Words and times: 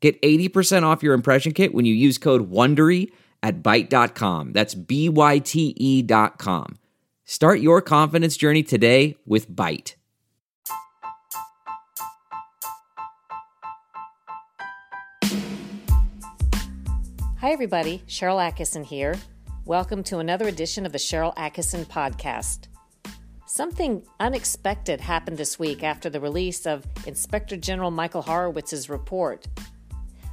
Get 0.00 0.20
80% 0.22 0.84
off 0.84 1.02
your 1.02 1.14
impression 1.14 1.52
kit 1.52 1.74
when 1.74 1.84
you 1.84 1.94
use 1.94 2.18
code 2.18 2.50
WONDERY 2.50 3.10
at 3.42 3.62
Byte.com. 3.62 4.52
That's 4.52 4.74
B-Y-T-E 4.74 6.02
dot 6.02 6.38
com. 6.38 6.78
Start 7.24 7.60
your 7.60 7.82
confidence 7.82 8.36
journey 8.36 8.62
today 8.62 9.16
with 9.26 9.50
Byte. 9.50 9.94
Hi, 17.40 17.52
everybody. 17.52 18.02
Sharyl 18.08 18.38
Attkisson 18.40 18.84
here. 18.84 19.14
Welcome 19.64 20.02
to 20.04 20.18
another 20.18 20.48
edition 20.48 20.86
of 20.86 20.92
the 20.92 20.98
Sharyl 20.98 21.34
Attkisson 21.36 21.84
podcast. 21.86 22.68
Something 23.46 24.02
unexpected 24.20 25.00
happened 25.00 25.38
this 25.38 25.58
week 25.58 25.82
after 25.82 26.10
the 26.10 26.20
release 26.20 26.66
of 26.66 26.86
Inspector 27.06 27.56
General 27.58 27.90
Michael 27.90 28.22
Horowitz's 28.22 28.90
report. 28.90 29.46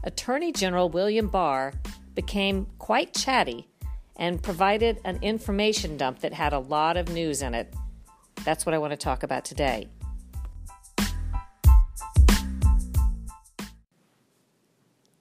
Attorney 0.06 0.52
General 0.52 0.88
William 0.88 1.28
Barr 1.28 1.74
became 2.14 2.68
quite 2.78 3.12
chatty 3.12 3.68
and 4.16 4.42
provided 4.42 5.02
an 5.04 5.18
information 5.24 5.98
dump 5.98 6.20
that 6.20 6.32
had 6.32 6.54
a 6.54 6.60
lot 6.60 6.96
of 6.96 7.10
news 7.10 7.42
in 7.42 7.56
it. 7.56 7.74
That's 8.44 8.68
what 8.68 8.76
I 8.76 8.78
want 8.78 8.92
to 8.92 8.98
talk 8.98 9.24
about 9.24 9.44
today. 9.44 9.90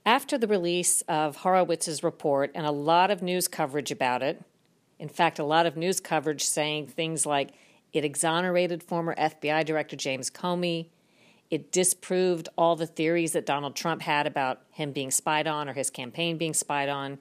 After 0.05 0.37
the 0.37 0.47
release 0.47 1.01
of 1.09 1.39
Horowitz's 1.39 2.05
report 2.05 2.51
and 2.55 2.67
a 2.67 2.71
lot 2.71 3.11
of 3.11 3.23
news 3.23 3.49
coverage 3.49 3.91
about 3.91 4.23
it, 4.23 4.45
in 4.99 5.09
fact, 5.09 5.39
a 5.39 5.45
lot 5.45 5.65
of 5.65 5.79
news 5.79 5.99
coverage 5.99 6.45
saying 6.45 6.89
things 6.89 7.25
like 7.25 7.53
it 7.95 8.05
exonerated 8.05 8.83
former 8.83 9.15
FBI 9.15 9.65
Director 9.65 9.97
James 9.97 10.29
Comey, 10.29 10.91
it 11.51 11.71
disproved 11.71 12.49
all 12.57 12.77
the 12.77 12.87
theories 12.87 13.33
that 13.33 13.47
Donald 13.47 13.77
Trump 13.77 14.03
had 14.03 14.27
about 14.27 14.63
him 14.71 14.93
being 14.93 15.11
spied 15.11 15.47
on 15.47 15.69
or 15.69 15.75
his 15.75 15.91
campaign 15.91 16.37
being 16.39 16.55
spied 16.55 16.89
on. 16.89 17.19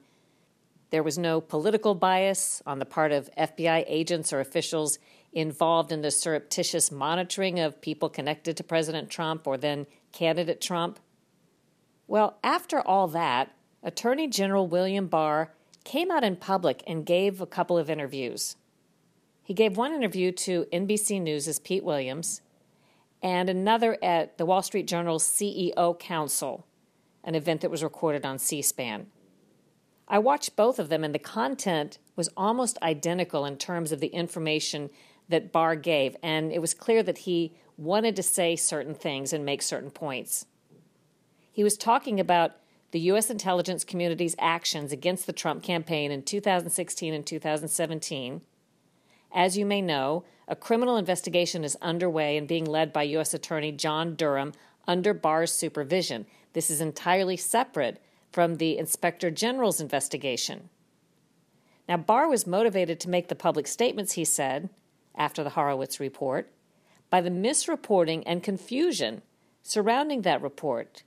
There 0.90 1.02
was 1.02 1.18
no 1.18 1.40
political 1.40 1.94
bias 1.94 2.62
on 2.66 2.78
the 2.78 2.84
part 2.84 3.12
of 3.12 3.30
FBI 3.36 3.84
agents 3.86 4.32
or 4.32 4.40
officials 4.40 4.98
involved 5.32 5.90
in 5.90 6.02
the 6.02 6.10
surreptitious 6.10 6.90
monitoring 6.90 7.58
of 7.58 7.80
people 7.80 8.08
connected 8.08 8.56
to 8.56 8.64
President 8.64 9.10
Trump 9.10 9.46
or 9.46 9.56
then 9.56 9.86
candidate 10.12 10.60
Trump. 10.60 11.00
Well, 12.06 12.38
after 12.44 12.80
all 12.80 13.08
that, 13.08 13.54
Attorney 13.82 14.28
General 14.28 14.66
William 14.66 15.08
Barr 15.08 15.52
came 15.84 16.10
out 16.10 16.24
in 16.24 16.36
public 16.36 16.82
and 16.86 17.04
gave 17.04 17.40
a 17.40 17.46
couple 17.46 17.76
of 17.76 17.90
interviews. 17.90 18.56
He 19.42 19.52
gave 19.52 19.76
one 19.76 19.92
interview 19.92 20.32
to 20.32 20.66
NBC 20.72 21.20
News' 21.20 21.58
Pete 21.58 21.84
Williams 21.84 22.40
and 23.24 23.48
another 23.48 23.96
at 24.02 24.36
the 24.36 24.44
Wall 24.44 24.60
Street 24.60 24.86
Journal's 24.86 25.26
CEO 25.26 25.98
Council, 25.98 26.66
an 27.24 27.34
event 27.34 27.62
that 27.62 27.70
was 27.70 27.82
recorded 27.82 28.26
on 28.26 28.38
C 28.38 28.60
SPAN. 28.60 29.06
I 30.06 30.18
watched 30.18 30.56
both 30.56 30.78
of 30.78 30.90
them, 30.90 31.02
and 31.02 31.14
the 31.14 31.18
content 31.18 31.98
was 32.16 32.28
almost 32.36 32.76
identical 32.82 33.46
in 33.46 33.56
terms 33.56 33.92
of 33.92 34.00
the 34.00 34.08
information 34.08 34.90
that 35.30 35.50
Barr 35.50 35.74
gave, 35.74 36.14
and 36.22 36.52
it 36.52 36.60
was 36.60 36.74
clear 36.74 37.02
that 37.02 37.18
he 37.18 37.54
wanted 37.78 38.14
to 38.16 38.22
say 38.22 38.56
certain 38.56 38.94
things 38.94 39.32
and 39.32 39.42
make 39.42 39.62
certain 39.62 39.90
points. 39.90 40.44
He 41.50 41.64
was 41.64 41.78
talking 41.78 42.20
about 42.20 42.56
the 42.90 43.00
U.S. 43.00 43.30
intelligence 43.30 43.84
community's 43.84 44.36
actions 44.38 44.92
against 44.92 45.26
the 45.26 45.32
Trump 45.32 45.62
campaign 45.62 46.10
in 46.12 46.22
2016 46.22 47.14
and 47.14 47.26
2017. 47.26 48.42
As 49.32 49.56
you 49.56 49.64
may 49.64 49.80
know, 49.80 50.24
a 50.46 50.56
criminal 50.56 50.96
investigation 50.96 51.64
is 51.64 51.76
underway 51.80 52.36
and 52.36 52.46
being 52.46 52.64
led 52.64 52.92
by 52.92 53.02
U.S. 53.04 53.34
Attorney 53.34 53.72
John 53.72 54.14
Durham 54.14 54.52
under 54.86 55.14
Barr's 55.14 55.52
supervision. 55.52 56.26
This 56.52 56.70
is 56.70 56.80
entirely 56.80 57.36
separate 57.36 58.00
from 58.30 58.56
the 58.56 58.76
Inspector 58.76 59.30
General's 59.32 59.80
investigation. 59.80 60.68
Now, 61.88 61.96
Barr 61.96 62.28
was 62.28 62.46
motivated 62.46 63.00
to 63.00 63.10
make 63.10 63.28
the 63.28 63.34
public 63.34 63.66
statements, 63.66 64.12
he 64.12 64.24
said, 64.24 64.70
after 65.14 65.44
the 65.44 65.50
Horowitz 65.50 66.00
report, 66.00 66.50
by 67.10 67.20
the 67.20 67.30
misreporting 67.30 68.22
and 68.26 68.42
confusion 68.42 69.22
surrounding 69.62 70.22
that 70.22 70.42
report. 70.42 71.02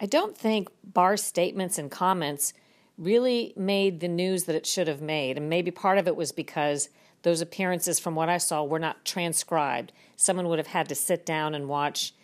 I 0.00 0.06
don't 0.06 0.36
think 0.36 0.68
Barr's 0.84 1.22
statements 1.22 1.78
and 1.78 1.90
comments 1.90 2.52
really 2.96 3.52
made 3.56 4.00
the 4.00 4.08
news 4.08 4.44
that 4.44 4.56
it 4.56 4.66
should 4.66 4.88
have 4.88 5.00
made. 5.00 5.36
And 5.36 5.48
maybe 5.48 5.70
part 5.70 5.98
of 5.98 6.08
it 6.08 6.16
was 6.16 6.32
because 6.32 6.88
those 7.28 7.40
appearances, 7.42 7.98
from 7.98 8.14
what 8.14 8.30
I 8.30 8.38
saw, 8.38 8.64
were 8.64 8.78
not 8.78 9.04
transcribed. 9.04 9.92
Someone 10.16 10.48
would 10.48 10.58
have 10.58 10.68
had 10.68 10.88
to 10.88 10.94
sit 10.94 11.26
down 11.26 11.54
and 11.54 11.68
watch 11.68 12.14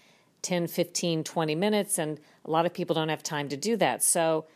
10, 0.41 0.67
15, 0.67 1.25
20 1.25 1.55
minutes, 1.55 1.99
and 1.99 2.19
a 2.45 2.51
lot 2.51 2.65
of 2.65 2.73
people 2.73 2.95
don't 2.95 3.11
have 3.11 3.23
time 3.23 3.51
to 3.51 3.57
do 3.57 3.77
that. 3.77 4.03
So 4.03 4.47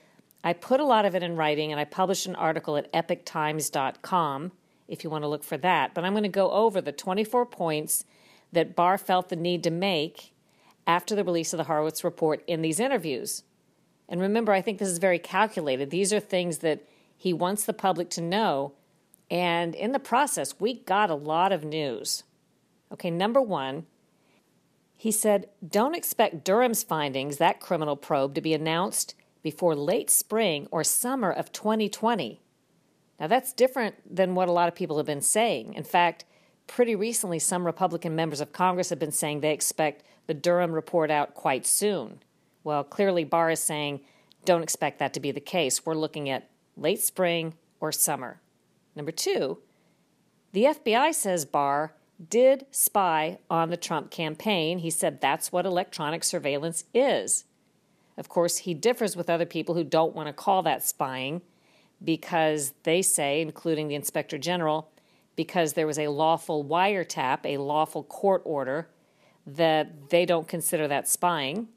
I 0.42 0.54
put 0.54 0.80
a 0.80 0.84
lot 0.84 1.04
of 1.04 1.14
it 1.14 1.22
in 1.22 1.36
writing 1.36 1.70
and 1.70 1.78
I 1.78 1.84
published 1.84 2.24
an 2.24 2.34
article 2.34 2.78
at 2.78 2.90
epochtimes.com 2.92 4.52
if 4.86 5.04
you 5.04 5.10
want 5.10 5.24
to 5.24 5.28
look 5.28 5.44
for 5.44 5.58
that. 5.58 5.92
But 5.92 6.04
I'm 6.04 6.14
going 6.14 6.22
to 6.22 6.30
go 6.30 6.50
over 6.50 6.80
the 6.80 6.92
24 6.92 7.44
points 7.46 8.04
that 8.52 8.74
Barr 8.74 8.96
felt 8.96 9.28
the 9.28 9.36
need 9.36 9.62
to 9.64 9.70
make 9.70 10.32
after 10.86 11.14
the 11.14 11.24
release 11.24 11.52
of 11.52 11.58
the 11.58 11.64
Horowitz 11.64 12.02
report 12.02 12.42
in 12.46 12.62
these 12.62 12.80
interviews. 12.80 13.42
And 14.08 14.22
remember, 14.22 14.52
I 14.52 14.62
think 14.62 14.78
this 14.78 14.88
is 14.88 14.98
very 14.98 15.18
calculated. 15.18 15.90
These 15.90 16.14
are 16.14 16.20
things 16.20 16.58
that 16.58 16.80
he 17.14 17.34
wants 17.34 17.64
the 17.64 17.74
public 17.74 18.08
to 18.10 18.22
know. 18.22 18.72
And 19.30 19.74
in 19.74 19.92
the 19.92 19.98
process, 19.98 20.58
we 20.58 20.74
got 20.74 21.10
a 21.10 21.14
lot 21.14 21.52
of 21.52 21.64
news. 21.64 22.24
Okay, 22.92 23.10
number 23.10 23.40
one, 23.40 23.86
he 24.96 25.12
said, 25.12 25.48
don't 25.66 25.94
expect 25.94 26.44
Durham's 26.44 26.82
findings, 26.82 27.36
that 27.36 27.60
criminal 27.60 27.96
probe, 27.96 28.34
to 28.34 28.40
be 28.40 28.54
announced 28.54 29.14
before 29.42 29.76
late 29.76 30.10
spring 30.10 30.66
or 30.70 30.82
summer 30.82 31.30
of 31.30 31.52
2020. 31.52 32.40
Now, 33.20 33.26
that's 33.26 33.52
different 33.52 33.96
than 34.14 34.34
what 34.34 34.48
a 34.48 34.52
lot 34.52 34.68
of 34.68 34.74
people 34.74 34.96
have 34.96 35.06
been 35.06 35.20
saying. 35.20 35.74
In 35.74 35.84
fact, 35.84 36.24
pretty 36.66 36.94
recently, 36.94 37.38
some 37.38 37.66
Republican 37.66 38.16
members 38.16 38.40
of 38.40 38.52
Congress 38.52 38.90
have 38.90 38.98
been 38.98 39.12
saying 39.12 39.40
they 39.40 39.52
expect 39.52 40.04
the 40.26 40.34
Durham 40.34 40.72
report 40.72 41.10
out 41.10 41.34
quite 41.34 41.66
soon. 41.66 42.20
Well, 42.64 42.84
clearly, 42.84 43.24
Barr 43.24 43.50
is 43.50 43.60
saying 43.60 44.00
don't 44.44 44.62
expect 44.62 44.98
that 44.98 45.12
to 45.14 45.20
be 45.20 45.30
the 45.30 45.40
case. 45.40 45.84
We're 45.84 45.94
looking 45.94 46.28
at 46.28 46.48
late 46.76 47.00
spring 47.00 47.54
or 47.80 47.92
summer. 47.92 48.40
Number 48.94 49.12
two, 49.12 49.58
the 50.52 50.64
FBI 50.64 51.14
says 51.14 51.44
Barr 51.44 51.94
did 52.28 52.66
spy 52.70 53.38
on 53.48 53.70
the 53.70 53.76
Trump 53.76 54.10
campaign. 54.10 54.78
He 54.78 54.90
said 54.90 55.20
that's 55.20 55.52
what 55.52 55.66
electronic 55.66 56.24
surveillance 56.24 56.84
is. 56.92 57.44
Of 58.16 58.28
course, 58.28 58.58
he 58.58 58.74
differs 58.74 59.16
with 59.16 59.30
other 59.30 59.46
people 59.46 59.76
who 59.76 59.84
don't 59.84 60.14
want 60.14 60.26
to 60.26 60.32
call 60.32 60.62
that 60.64 60.84
spying 60.84 61.42
because 62.02 62.74
they 62.82 63.02
say, 63.02 63.40
including 63.40 63.88
the 63.88 63.94
inspector 63.94 64.38
general, 64.38 64.90
because 65.36 65.74
there 65.74 65.86
was 65.86 65.98
a 65.98 66.08
lawful 66.08 66.64
wiretap, 66.64 67.40
a 67.44 67.58
lawful 67.58 68.02
court 68.02 68.42
order, 68.44 68.88
that 69.46 70.10
they 70.10 70.26
don't 70.26 70.48
consider 70.48 70.88
that 70.88 71.08
spying. 71.08 71.68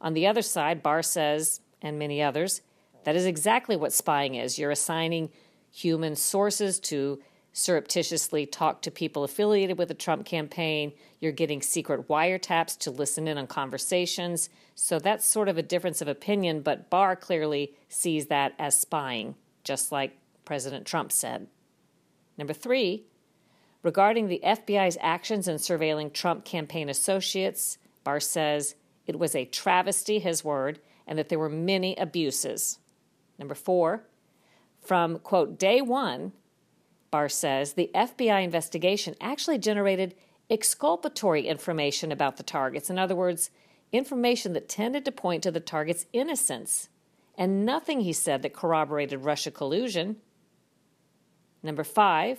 On 0.00 0.14
the 0.14 0.26
other 0.26 0.42
side, 0.42 0.82
Barr 0.82 1.02
says, 1.02 1.60
and 1.80 1.98
many 1.98 2.20
others, 2.20 2.62
that 3.04 3.16
is 3.16 3.24
exactly 3.24 3.76
what 3.76 3.92
spying 3.92 4.34
is. 4.34 4.58
You're 4.58 4.70
assigning 4.70 5.30
human 5.70 6.16
sources 6.16 6.78
to 6.80 7.20
surreptitiously 7.52 8.46
talk 8.46 8.80
to 8.82 8.90
people 8.90 9.24
affiliated 9.24 9.76
with 9.76 9.88
the 9.88 9.94
Trump 9.94 10.24
campaign. 10.24 10.92
You're 11.18 11.32
getting 11.32 11.62
secret 11.62 12.08
wiretaps 12.08 12.78
to 12.78 12.90
listen 12.90 13.26
in 13.26 13.38
on 13.38 13.46
conversations. 13.46 14.50
So 14.74 14.98
that's 14.98 15.26
sort 15.26 15.48
of 15.48 15.58
a 15.58 15.62
difference 15.62 16.00
of 16.00 16.08
opinion, 16.08 16.62
but 16.62 16.90
Barr 16.90 17.16
clearly 17.16 17.74
sees 17.88 18.26
that 18.26 18.54
as 18.58 18.78
spying, 18.78 19.34
just 19.64 19.90
like 19.90 20.16
President 20.44 20.86
Trump 20.86 21.12
said. 21.12 21.48
Number 22.38 22.52
three, 22.52 23.04
regarding 23.82 24.28
the 24.28 24.40
FBI's 24.44 24.98
actions 25.00 25.48
in 25.48 25.56
surveilling 25.56 26.12
Trump 26.12 26.44
campaign 26.44 26.88
associates, 26.88 27.78
Barr 28.04 28.20
says 28.20 28.76
it 29.06 29.18
was 29.18 29.34
a 29.34 29.44
travesty, 29.44 30.20
his 30.20 30.44
word, 30.44 30.78
and 31.06 31.18
that 31.18 31.28
there 31.28 31.38
were 31.38 31.48
many 31.48 31.96
abuses. 31.96 32.78
Number 33.38 33.54
four, 33.54 34.04
from 34.80 35.18
quote, 35.18 35.58
day 35.58 35.80
one, 35.80 36.32
Barr 37.10 37.28
says 37.28 37.72
the 37.72 37.90
FBI 37.94 38.42
investigation 38.42 39.14
actually 39.20 39.58
generated 39.58 40.14
exculpatory 40.48 41.46
information 41.46 42.10
about 42.10 42.36
the 42.36 42.42
targets. 42.42 42.90
In 42.90 42.98
other 42.98 43.14
words, 43.14 43.50
information 43.92 44.52
that 44.52 44.68
tended 44.68 45.04
to 45.04 45.12
point 45.12 45.42
to 45.42 45.50
the 45.50 45.60
target's 45.60 46.06
innocence 46.12 46.88
and 47.36 47.64
nothing, 47.64 48.00
he 48.00 48.12
said, 48.12 48.42
that 48.42 48.52
corroborated 48.52 49.24
Russia 49.24 49.50
collusion. 49.50 50.16
Number 51.62 51.84
five, 51.84 52.38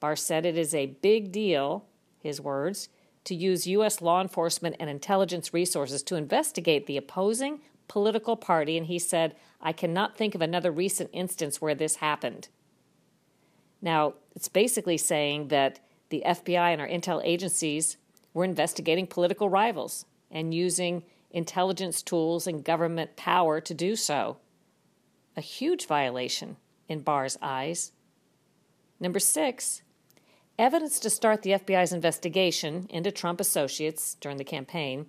Barr 0.00 0.16
said 0.16 0.44
it 0.44 0.58
is 0.58 0.74
a 0.74 0.86
big 0.86 1.32
deal, 1.32 1.86
his 2.22 2.40
words, 2.40 2.88
to 3.24 3.34
use 3.34 3.66
U.S. 3.66 4.00
law 4.00 4.20
enforcement 4.20 4.76
and 4.78 4.90
intelligence 4.90 5.54
resources 5.54 6.02
to 6.04 6.16
investigate 6.16 6.86
the 6.86 6.96
opposing 6.96 7.60
political 7.88 8.36
party, 8.36 8.76
and 8.76 8.86
he 8.86 8.98
said, 8.98 9.34
I 9.60 9.72
cannot 9.72 10.16
think 10.16 10.34
of 10.34 10.42
another 10.42 10.70
recent 10.70 11.10
instance 11.12 11.60
where 11.60 11.74
this 11.74 11.96
happened. 11.96 12.48
Now, 13.80 14.14
it's 14.34 14.48
basically 14.48 14.98
saying 14.98 15.48
that 15.48 15.80
the 16.10 16.22
FBI 16.26 16.72
and 16.72 16.80
our 16.80 16.88
intel 16.88 17.20
agencies 17.24 17.96
were 18.34 18.44
investigating 18.44 19.06
political 19.06 19.48
rivals 19.48 20.04
and 20.30 20.54
using 20.54 21.02
intelligence 21.30 22.02
tools 22.02 22.46
and 22.46 22.64
government 22.64 23.16
power 23.16 23.60
to 23.60 23.74
do 23.74 23.96
so. 23.96 24.38
A 25.36 25.40
huge 25.40 25.86
violation 25.86 26.56
in 26.88 27.00
Barr's 27.00 27.38
eyes. 27.42 27.92
Number 28.98 29.18
six, 29.18 29.82
evidence 30.58 30.98
to 31.00 31.10
start 31.10 31.42
the 31.42 31.50
FBI's 31.50 31.92
investigation 31.92 32.86
into 32.90 33.12
Trump 33.12 33.40
associates 33.40 34.16
during 34.20 34.38
the 34.38 34.44
campaign, 34.44 35.06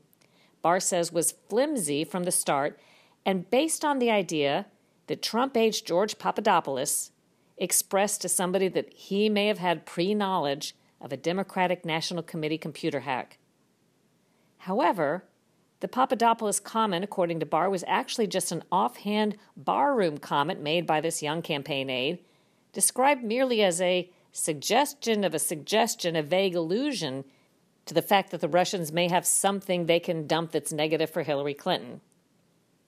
Barr 0.62 0.80
says 0.80 1.12
was 1.12 1.36
flimsy 1.50 2.04
from 2.04 2.24
the 2.24 2.32
start 2.32 2.80
and 3.26 3.50
based 3.50 3.84
on 3.86 4.00
the 4.00 4.12
idea 4.12 4.66
that 5.08 5.22
Trump 5.22 5.58
aged 5.58 5.86
George 5.86 6.18
Papadopoulos 6.20 7.12
expressed 7.58 8.22
to 8.22 8.30
somebody 8.30 8.68
that 8.68 8.94
he 8.94 9.30
may 9.30 9.48
have 9.48 9.60
had 9.60 9.86
pre 9.86 10.14
knowledge 10.14 10.76
of 11.02 11.12
a 11.12 11.18
Democratic 11.18 11.86
National 11.86 12.24
Committee 12.24 12.58
computer 12.58 13.02
hack. 13.02 13.38
However, 14.60 15.26
the 15.80 15.88
Papadopoulos 15.88 16.60
comment, 16.60 17.04
according 17.04 17.40
to 17.40 17.46
Barr, 17.46 17.70
was 17.70 17.86
actually 17.88 18.28
just 18.28 18.52
an 18.52 18.64
offhand 18.72 19.38
barroom 19.56 20.18
comment 20.18 20.62
made 20.62 20.86
by 20.86 21.00
this 21.00 21.24
young 21.24 21.42
campaign 21.42 21.90
aide, 21.90 22.20
described 22.74 23.24
merely 23.24 23.64
as 23.64 23.80
a 23.80 24.10
suggestion 24.32 25.24
of 25.24 25.34
a 25.34 25.40
suggestion, 25.40 26.16
a 26.16 26.24
vague 26.24 26.56
allusion 26.56 27.24
to 27.89 27.94
the 27.94 28.01
fact 28.01 28.31
that 28.31 28.41
the 28.41 28.47
Russians 28.47 28.91
may 28.91 29.09
have 29.09 29.25
something 29.25 29.86
they 29.86 30.00
can 30.00 30.27
dump 30.27 30.51
that's 30.51 30.71
negative 30.71 31.09
for 31.09 31.24
Hillary 31.24 31.53
Clinton. 31.53 32.01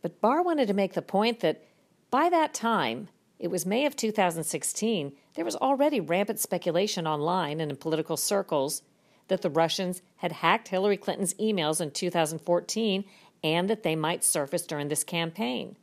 But 0.02 0.22
Barr 0.22 0.42
wanted 0.42 0.68
to 0.68 0.74
make 0.74 0.94
the 0.94 1.02
point 1.02 1.42
that 1.42 1.64
by 2.10 2.30
that 2.30 2.54
time, 2.54 3.10
it 3.40 3.50
was 3.50 3.66
May 3.66 3.86
of 3.86 3.96
2016, 3.96 5.14
there 5.34 5.46
was 5.46 5.56
already 5.56 6.00
rampant 6.00 6.40
speculation 6.40 7.08
online 7.08 7.60
and 7.60 7.72
in 7.72 7.78
political 7.78 8.16
circles 8.16 8.84
that 9.28 9.42
the 9.42 9.50
Russians 9.50 10.02
had 10.18 10.32
hacked 10.32 10.68
Hillary 10.68 10.98
Clinton's 10.98 11.34
emails 11.36 11.82
in 11.82 11.92
2014 11.92 13.04
and 13.44 13.70
that 13.70 13.84
they 13.84 13.96
might 13.96 14.24
surface 14.24 14.66
during 14.66 14.90
this 14.90 15.04
campaign. 15.04 15.78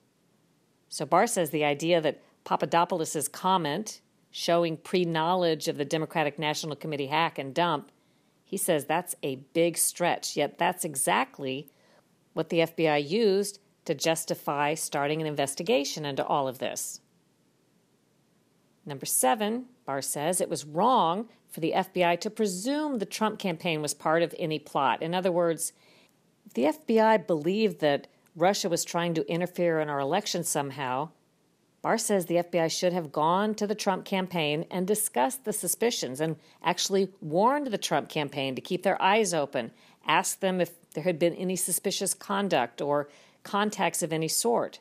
So 0.88 1.04
Barr 1.04 1.26
says 1.26 1.50
the 1.50 1.64
idea 1.64 2.00
that 2.00 2.22
Papadopoulos' 2.44 3.28
comment 3.28 4.00
showing 4.30 4.76
pre 4.76 5.04
knowledge 5.04 5.66
of 5.66 5.76
the 5.76 5.84
Democratic 5.84 6.38
National 6.38 6.76
Committee 6.76 7.06
hack 7.06 7.38
and 7.38 7.52
dump, 7.54 7.90
he 8.48 8.56
says 8.56 8.86
that's 8.86 9.14
a 9.22 9.36
big 9.52 9.76
stretch, 9.76 10.34
yet 10.34 10.56
that's 10.56 10.82
exactly 10.82 11.68
what 12.32 12.48
the 12.48 12.60
FBI 12.60 13.06
used 13.06 13.58
to 13.84 13.94
justify 13.94 14.72
starting 14.72 15.20
an 15.20 15.26
investigation 15.26 16.06
into 16.06 16.24
all 16.24 16.48
of 16.48 16.58
this. 16.58 17.02
Number 18.86 19.04
seven, 19.04 19.66
Barr 19.84 20.00
says 20.00 20.40
it 20.40 20.48
was 20.48 20.64
wrong 20.64 21.28
for 21.46 21.60
the 21.60 21.74
FBI 21.76 22.18
to 22.20 22.30
presume 22.30 23.00
the 23.00 23.04
Trump 23.04 23.38
campaign 23.38 23.82
was 23.82 23.92
part 23.92 24.22
of 24.22 24.34
any 24.38 24.58
plot. 24.58 25.02
In 25.02 25.14
other 25.14 25.30
words, 25.30 25.74
if 26.46 26.54
the 26.54 26.94
FBI 26.94 27.26
believed 27.26 27.80
that 27.80 28.06
Russia 28.34 28.70
was 28.70 28.82
trying 28.82 29.12
to 29.12 29.30
interfere 29.30 29.78
in 29.78 29.90
our 29.90 30.00
election 30.00 30.42
somehow, 30.42 31.10
Barr 31.80 31.98
says 31.98 32.26
the 32.26 32.36
FBI 32.36 32.70
should 32.70 32.92
have 32.92 33.12
gone 33.12 33.54
to 33.54 33.66
the 33.66 33.74
Trump 33.74 34.04
campaign 34.04 34.66
and 34.70 34.86
discussed 34.86 35.44
the 35.44 35.52
suspicions 35.52 36.20
and 36.20 36.36
actually 36.62 37.10
warned 37.20 37.68
the 37.68 37.78
Trump 37.78 38.08
campaign 38.08 38.54
to 38.54 38.60
keep 38.60 38.82
their 38.82 39.00
eyes 39.00 39.32
open, 39.32 39.70
asked 40.06 40.40
them 40.40 40.60
if 40.60 40.72
there 40.92 41.04
had 41.04 41.18
been 41.18 41.34
any 41.34 41.54
suspicious 41.54 42.14
conduct 42.14 42.80
or 42.80 43.08
contacts 43.44 44.02
of 44.02 44.12
any 44.12 44.28
sort. 44.28 44.80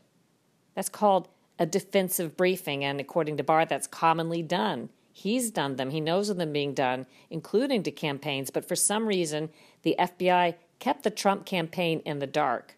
That's 0.73 0.89
called 0.89 1.27
a 1.59 1.65
defensive 1.65 2.35
briefing, 2.35 2.83
and 2.83 2.99
according 2.99 3.37
to 3.37 3.43
Barr, 3.43 3.65
that's 3.65 3.87
commonly 3.87 4.41
done. 4.41 4.89
He's 5.11 5.49
done 5.49 5.75
them, 5.75 5.89
he 5.89 5.99
knows 5.99 6.29
of 6.29 6.37
them 6.37 6.53
being 6.53 6.73
done, 6.73 7.07
including 7.29 7.83
to 7.83 7.91
campaigns, 7.91 8.51
but 8.51 8.67
for 8.67 8.75
some 8.75 9.07
reason, 9.07 9.49
the 9.81 9.95
FBI 9.97 10.55
kept 10.79 11.03
the 11.03 11.09
Trump 11.09 11.45
campaign 11.45 12.01
in 12.05 12.19
the 12.19 12.27
dark. 12.27 12.75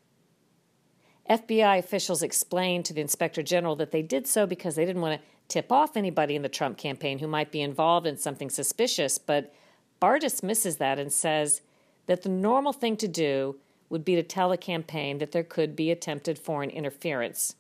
FBI 1.29 1.77
officials 1.77 2.23
explained 2.23 2.85
to 2.85 2.93
the 2.93 3.01
inspector 3.01 3.43
general 3.43 3.75
that 3.75 3.91
they 3.91 4.01
did 4.01 4.25
so 4.25 4.47
because 4.47 4.75
they 4.75 4.85
didn't 4.85 5.01
want 5.01 5.19
to 5.19 5.27
tip 5.47 5.71
off 5.71 5.95
anybody 5.95 6.35
in 6.35 6.41
the 6.41 6.49
Trump 6.49 6.77
campaign 6.77 7.19
who 7.19 7.27
might 7.27 7.51
be 7.51 7.61
involved 7.61 8.07
in 8.07 8.17
something 8.17 8.49
suspicious, 8.49 9.17
but 9.17 9.53
Barr 9.99 10.19
dismisses 10.19 10.77
that 10.77 10.99
and 10.99 11.11
says 11.11 11.61
that 12.07 12.23
the 12.23 12.29
normal 12.29 12.73
thing 12.73 12.97
to 12.97 13.07
do 13.07 13.57
would 13.89 14.05
be 14.05 14.15
to 14.15 14.23
tell 14.23 14.51
a 14.51 14.57
campaign 14.57 15.17
that 15.17 15.31
there 15.31 15.43
could 15.43 15.75
be 15.75 15.91
attempted 15.91 16.39
foreign 16.39 16.69
interference 16.69 17.55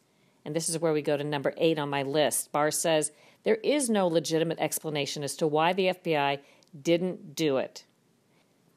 and 0.45 0.55
this 0.55 0.69
is 0.69 0.79
where 0.79 0.93
we 0.93 1.01
go 1.01 1.17
to 1.17 1.23
number 1.23 1.53
eight 1.57 1.77
on 1.77 1.89
my 1.89 2.03
list. 2.03 2.51
Barr 2.51 2.71
says 2.71 3.11
there 3.43 3.59
is 3.63 3.89
no 3.89 4.07
legitimate 4.07 4.59
explanation 4.59 5.23
as 5.23 5.35
to 5.37 5.47
why 5.47 5.73
the 5.73 5.87
FBI 5.87 6.39
didn't 6.81 7.35
do 7.35 7.57
it. 7.57 7.85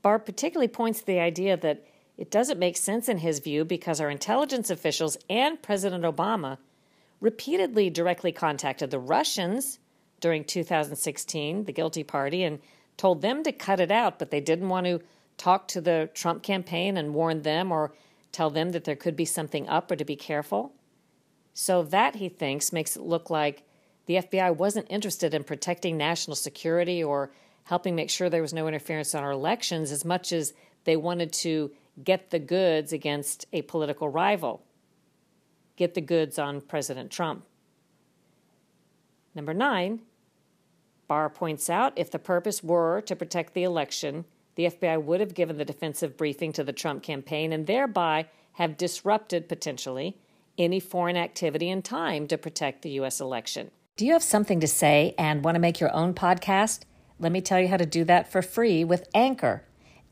Barr 0.02 0.18
particularly 0.18 0.68
points 0.68 1.00
to 1.00 1.06
the 1.06 1.20
idea 1.20 1.56
that 1.56 1.86
it 2.16 2.30
doesn't 2.30 2.58
make 2.58 2.76
sense 2.76 3.08
in 3.08 3.18
his 3.18 3.38
view 3.38 3.64
because 3.64 4.00
our 4.00 4.10
intelligence 4.10 4.70
officials 4.70 5.16
and 5.30 5.62
President 5.62 6.04
Obama 6.04 6.58
repeatedly 7.20 7.88
directly 7.88 8.32
contacted 8.32 8.90
the 8.90 8.98
Russians 8.98 9.78
during 10.20 10.44
2016, 10.44 11.64
the 11.64 11.72
guilty 11.72 12.04
party, 12.04 12.42
and 12.42 12.60
told 12.96 13.22
them 13.22 13.42
to 13.42 13.52
cut 13.52 13.80
it 13.80 13.90
out, 13.90 14.18
but 14.18 14.30
they 14.30 14.40
didn't 14.40 14.68
want 14.68 14.86
to 14.86 15.00
talk 15.36 15.66
to 15.68 15.80
the 15.80 16.10
Trump 16.14 16.42
campaign 16.42 16.96
and 16.96 17.14
warn 17.14 17.42
them 17.42 17.72
or 17.72 17.92
tell 18.30 18.50
them 18.50 18.70
that 18.70 18.84
there 18.84 18.96
could 18.96 19.16
be 19.16 19.24
something 19.24 19.68
up 19.68 19.90
or 19.90 19.96
to 19.96 20.04
be 20.04 20.16
careful. 20.16 20.72
So 21.54 21.82
that, 21.82 22.16
he 22.16 22.28
thinks, 22.28 22.72
makes 22.72 22.96
it 22.96 23.02
look 23.02 23.30
like 23.30 23.62
the 24.06 24.16
FBI 24.16 24.56
wasn't 24.56 24.86
interested 24.90 25.34
in 25.34 25.44
protecting 25.44 25.96
national 25.96 26.34
security 26.36 27.02
or 27.02 27.30
helping 27.64 27.94
make 27.94 28.10
sure 28.10 28.28
there 28.28 28.42
was 28.42 28.52
no 28.52 28.68
interference 28.68 29.14
on 29.14 29.22
our 29.22 29.30
elections 29.30 29.92
as 29.92 30.04
much 30.04 30.32
as 30.32 30.52
they 30.84 30.96
wanted 30.96 31.32
to 31.32 31.70
get 32.02 32.30
the 32.30 32.38
goods 32.38 32.92
against 32.92 33.46
a 33.52 33.62
political 33.62 34.08
rival, 34.08 34.62
get 35.76 35.94
the 35.94 36.00
goods 36.00 36.38
on 36.38 36.60
President 36.60 37.10
Trump. 37.10 37.44
Number 39.34 39.54
nine, 39.54 40.00
Barr 41.08 41.30
points 41.30 41.68
out 41.68 41.92
if 41.96 42.10
the 42.10 42.18
purpose 42.18 42.62
were 42.62 43.00
to 43.02 43.16
protect 43.16 43.54
the 43.54 43.64
election, 43.64 44.24
the 44.54 44.66
FBI 44.66 45.02
would 45.02 45.20
have 45.20 45.34
given 45.34 45.58
the 45.58 45.64
defensive 45.64 46.16
briefing 46.16 46.52
to 46.52 46.64
the 46.64 46.72
Trump 46.72 47.02
campaign 47.02 47.52
and 47.52 47.66
thereby 47.66 48.28
have 48.52 48.76
disrupted 48.76 49.48
potentially 49.48 50.16
any 50.58 50.80
foreign 50.80 51.16
activity 51.16 51.70
in 51.70 51.82
time 51.82 52.26
to 52.26 52.36
protect 52.36 52.82
the 52.82 52.90
U.S. 52.90 53.20
election. 53.20 53.70
Do 53.96 54.06
you 54.06 54.12
have 54.12 54.22
something 54.22 54.60
to 54.60 54.66
say 54.66 55.14
and 55.18 55.44
want 55.44 55.54
to 55.54 55.60
make 55.60 55.80
your 55.80 55.94
own 55.94 56.14
podcast? 56.14 56.80
Let 57.18 57.32
me 57.32 57.40
tell 57.40 57.60
you 57.60 57.68
how 57.68 57.76
to 57.76 57.86
do 57.86 58.04
that 58.04 58.30
for 58.30 58.42
free 58.42 58.84
with 58.84 59.08
Anchor. 59.14 59.64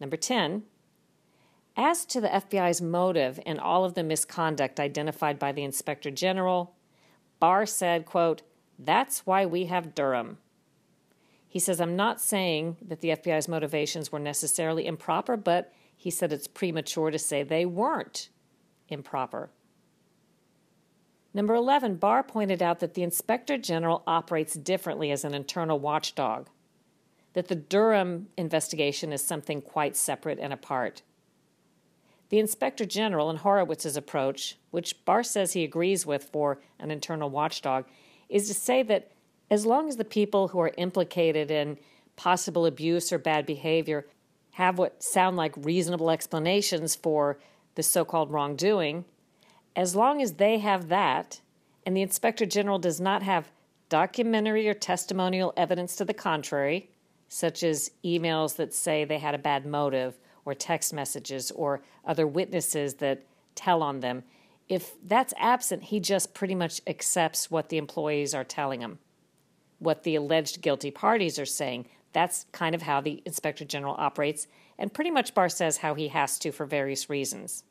Number 0.00 0.16
10. 0.16 0.62
As 1.76 2.06
to 2.06 2.20
the 2.20 2.28
FBI's 2.28 2.80
motive 2.80 3.38
in 3.44 3.58
all 3.58 3.84
of 3.84 3.94
the 3.94 4.02
misconduct 4.02 4.80
identified 4.80 5.38
by 5.38 5.52
the 5.52 5.62
Inspector 5.62 6.10
General, 6.12 6.74
Barr 7.38 7.66
said, 7.66 8.06
quote, 8.06 8.42
That's 8.78 9.26
why 9.26 9.44
we 9.44 9.66
have 9.66 9.94
Durham. 9.94 10.38
He 11.48 11.58
says, 11.58 11.80
I'm 11.80 11.96
not 11.96 12.20
saying 12.20 12.78
that 12.86 13.00
the 13.00 13.10
FBI's 13.10 13.48
motivations 13.48 14.10
were 14.10 14.18
necessarily 14.18 14.86
improper, 14.86 15.36
but 15.36 15.72
he 15.96 16.10
said 16.10 16.32
it's 16.32 16.46
premature 16.46 17.10
to 17.10 17.18
say 17.18 17.42
they 17.42 17.64
weren't 17.64 18.28
improper. 18.88 19.50
Number 21.32 21.54
11, 21.54 21.96
Barr 21.96 22.22
pointed 22.22 22.62
out 22.62 22.80
that 22.80 22.94
the 22.94 23.02
Inspector 23.02 23.56
General 23.58 24.02
operates 24.06 24.54
differently 24.54 25.10
as 25.10 25.24
an 25.24 25.34
internal 25.34 25.78
watchdog, 25.78 26.48
that 27.36 27.48
the 27.48 27.54
Durham 27.54 28.28
investigation 28.38 29.12
is 29.12 29.22
something 29.22 29.60
quite 29.60 29.94
separate 29.94 30.38
and 30.38 30.54
apart. 30.54 31.02
The 32.30 32.38
Inspector 32.38 32.86
General 32.86 33.28
and 33.28 33.40
Horowitz's 33.40 33.94
approach, 33.94 34.56
which 34.70 35.04
Barr 35.04 35.22
says 35.22 35.52
he 35.52 35.62
agrees 35.62 36.06
with 36.06 36.24
for 36.24 36.62
an 36.78 36.90
internal 36.90 37.28
watchdog, 37.28 37.84
is 38.30 38.48
to 38.48 38.54
say 38.54 38.82
that 38.84 39.12
as 39.50 39.66
long 39.66 39.86
as 39.86 39.98
the 39.98 40.04
people 40.04 40.48
who 40.48 40.60
are 40.60 40.72
implicated 40.78 41.50
in 41.50 41.76
possible 42.16 42.64
abuse 42.64 43.12
or 43.12 43.18
bad 43.18 43.44
behavior 43.44 44.06
have 44.52 44.78
what 44.78 45.02
sound 45.02 45.36
like 45.36 45.52
reasonable 45.58 46.10
explanations 46.10 46.96
for 46.96 47.38
the 47.74 47.82
so 47.82 48.02
called 48.02 48.32
wrongdoing, 48.32 49.04
as 49.76 49.94
long 49.94 50.22
as 50.22 50.32
they 50.32 50.56
have 50.56 50.88
that, 50.88 51.42
and 51.84 51.94
the 51.94 52.00
Inspector 52.00 52.46
General 52.46 52.78
does 52.78 52.98
not 52.98 53.22
have 53.22 53.52
documentary 53.90 54.66
or 54.66 54.72
testimonial 54.72 55.52
evidence 55.54 55.96
to 55.96 56.04
the 56.06 56.14
contrary, 56.14 56.88
such 57.28 57.62
as 57.62 57.90
emails 58.04 58.56
that 58.56 58.72
say 58.72 59.04
they 59.04 59.18
had 59.18 59.34
a 59.34 59.38
bad 59.38 59.66
motive 59.66 60.18
or 60.44 60.54
text 60.54 60.92
messages 60.92 61.50
or 61.50 61.82
other 62.04 62.26
witnesses 62.26 62.94
that 62.94 63.24
tell 63.54 63.82
on 63.82 64.00
them. 64.00 64.22
If 64.68 64.94
that's 65.04 65.34
absent, 65.38 65.84
he 65.84 66.00
just 66.00 66.34
pretty 66.34 66.54
much 66.54 66.80
accepts 66.86 67.50
what 67.50 67.68
the 67.68 67.78
employees 67.78 68.34
are 68.34 68.44
telling 68.44 68.80
him, 68.80 68.98
what 69.78 70.02
the 70.02 70.16
alleged 70.16 70.60
guilty 70.60 70.90
parties 70.90 71.38
are 71.38 71.46
saying. 71.46 71.86
That's 72.12 72.46
kind 72.52 72.74
of 72.74 72.82
how 72.82 73.00
the 73.00 73.22
inspector 73.24 73.64
general 73.64 73.94
operates, 73.98 74.46
and 74.78 74.92
pretty 74.92 75.10
much 75.10 75.34
Barr 75.34 75.48
says 75.48 75.78
how 75.78 75.94
he 75.94 76.08
has 76.08 76.38
to 76.40 76.52
for 76.52 76.64
various 76.64 77.10
reasons. 77.10 77.64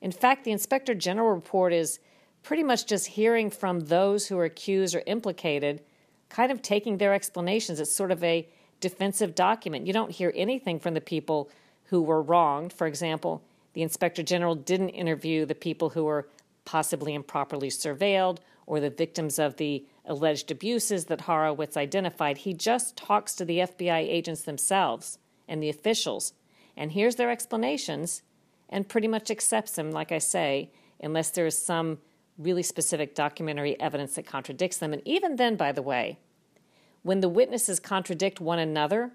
In 0.00 0.12
fact, 0.12 0.44
the 0.44 0.52
inspector 0.52 0.94
general 0.94 1.34
report 1.34 1.72
is 1.72 1.98
pretty 2.42 2.62
much 2.62 2.86
just 2.86 3.06
hearing 3.06 3.50
from 3.50 3.80
those 3.80 4.26
who 4.26 4.38
are 4.38 4.44
accused 4.44 4.94
or 4.94 5.02
implicated, 5.06 5.82
kind 6.28 6.50
of 6.50 6.62
taking 6.62 6.96
their 6.96 7.12
explanations. 7.12 7.80
It's 7.80 7.94
sort 7.94 8.10
of 8.10 8.24
a 8.24 8.48
defensive 8.80 9.34
document. 9.34 9.86
You 9.86 9.92
don't 9.92 10.10
hear 10.10 10.32
anything 10.34 10.80
from 10.80 10.94
the 10.94 11.00
people 11.00 11.50
who 11.86 12.02
were 12.02 12.22
wronged. 12.22 12.72
For 12.72 12.86
example, 12.86 13.42
the 13.72 13.82
inspector 13.82 14.22
general 14.22 14.54
didn't 14.54 14.90
interview 14.90 15.44
the 15.44 15.54
people 15.54 15.90
who 15.90 16.04
were 16.04 16.28
possibly 16.64 17.14
improperly 17.14 17.68
surveilled 17.68 18.38
or 18.66 18.80
the 18.80 18.90
victims 18.90 19.38
of 19.38 19.56
the 19.56 19.84
alleged 20.04 20.50
abuses 20.50 21.06
that 21.06 21.22
Horowitz 21.22 21.76
identified. 21.76 22.38
He 22.38 22.54
just 22.54 22.96
talks 22.96 23.34
to 23.34 23.44
the 23.44 23.58
FBI 23.58 23.98
agents 23.98 24.42
themselves 24.42 25.18
and 25.48 25.62
the 25.62 25.68
officials 25.68 26.32
and 26.76 26.92
hears 26.92 27.16
their 27.16 27.30
explanations 27.30 28.22
and 28.68 28.88
pretty 28.88 29.08
much 29.08 29.30
accepts 29.30 29.72
them, 29.72 29.90
like 29.90 30.12
I 30.12 30.18
say, 30.18 30.70
unless 31.00 31.30
there 31.30 31.46
is 31.46 31.58
some 31.58 31.98
really 32.38 32.62
specific 32.62 33.14
documentary 33.14 33.78
evidence 33.80 34.14
that 34.14 34.26
contradicts 34.26 34.78
them. 34.78 34.92
And 34.92 35.02
even 35.04 35.36
then, 35.36 35.56
by 35.56 35.72
the 35.72 35.82
way, 35.82 36.18
when 37.02 37.20
the 37.20 37.28
witnesses 37.28 37.80
contradict 37.80 38.40
one 38.40 38.58
another 38.58 39.12